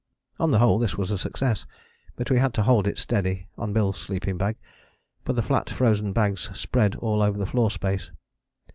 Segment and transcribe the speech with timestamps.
[0.39, 1.67] On the whole this was a success,
[2.15, 4.55] but we had to hold it steady on Bill's sleeping bag,
[5.23, 8.09] for the flat frozen bags spread all over the floor space.